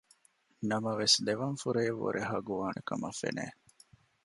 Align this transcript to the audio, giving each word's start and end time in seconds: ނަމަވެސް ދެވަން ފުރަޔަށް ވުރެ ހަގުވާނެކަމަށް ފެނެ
ނަމަވެސް 0.69 1.17
ދެވަން 1.25 1.57
ފުރަޔަށް 1.61 1.99
ވުރެ 2.01 2.21
ހަގުވާނެކަމަށް 2.31 3.17
ފެނެ 3.21 3.45